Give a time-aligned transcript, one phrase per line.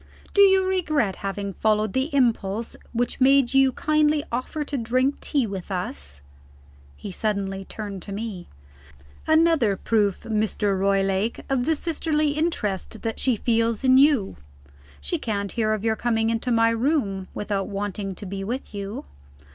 [0.33, 5.45] Do you regret having followed the impulse which made you kindly offer to drink tea
[5.45, 6.23] with us?"
[6.97, 8.47] He suddenly turned to me.
[9.27, 10.75] "Another proof, Mr.
[10.75, 14.37] Roylake, of the sisterly interest that she feels in you;
[14.99, 19.05] she can't hear of your coming to my room, without wanting to be with you.